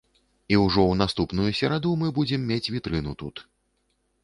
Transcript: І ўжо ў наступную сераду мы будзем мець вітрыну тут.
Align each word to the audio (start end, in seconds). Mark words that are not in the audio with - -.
І 0.53 0.57
ўжо 0.61 0.85
ў 0.91 0.95
наступную 1.01 1.51
сераду 1.59 1.93
мы 2.05 2.11
будзем 2.17 2.49
мець 2.53 2.71
вітрыну 2.79 3.17
тут. 3.23 3.47